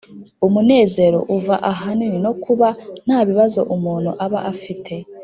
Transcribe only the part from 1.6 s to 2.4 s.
ahanini